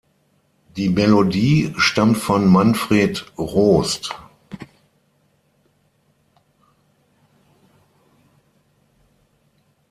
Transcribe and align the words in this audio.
Die 0.77 0.89
Melodie 0.89 1.75
stammt 1.77 2.17
von 2.17 2.47
Manfred 2.47 3.23
Roost. 3.37 4.15